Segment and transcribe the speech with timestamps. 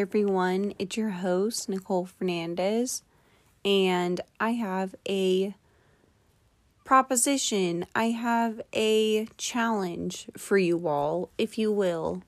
[0.00, 0.74] everyone.
[0.78, 3.02] It's your host, Nicole Fernandez,
[3.64, 5.54] and I have a
[6.84, 7.86] proposition.
[7.94, 12.22] I have a challenge for you all, if you will.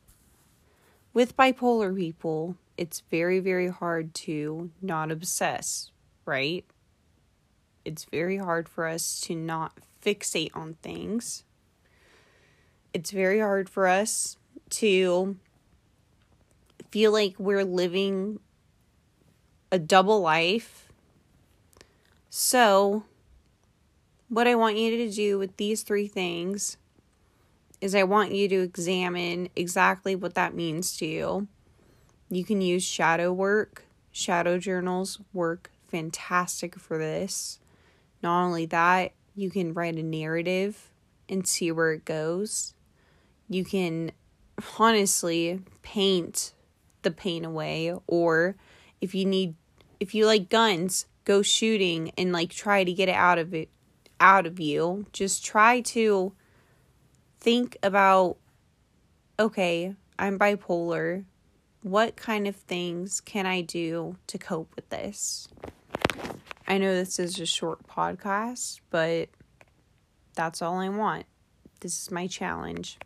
[1.12, 5.91] With bipolar people, it's very, very hard to not obsess,
[6.24, 6.64] right?
[7.84, 11.42] It's very hard for us to not fixate on things.
[12.94, 14.36] It's very hard for us
[14.70, 15.36] to
[16.96, 18.41] feel like we're living
[19.70, 20.91] a double life.
[22.30, 23.05] So,
[24.30, 26.78] what I want you to do with these three things
[27.82, 31.48] is I want you to examine exactly what that means to you.
[32.30, 33.84] You can use shadow work.
[34.11, 37.58] Shadow journals work fantastic for this.
[38.22, 40.89] Not only that, you can write a narrative
[41.28, 42.72] and see where it goes.
[43.50, 44.12] You can
[44.78, 46.55] honestly paint
[47.02, 48.56] the pain away or
[49.00, 49.55] if you need
[49.98, 53.69] if you like guns, go shooting and like try to get it out of it
[54.20, 55.06] out of you.
[55.12, 56.33] Just try to
[57.41, 58.36] think about
[59.39, 61.24] okay, I'm bipolar.
[61.83, 65.48] What kind of things can I do to cope with this?
[66.67, 69.28] I know this is a short podcast, but
[70.34, 71.27] that's all I want.
[71.80, 72.98] This is my challenge.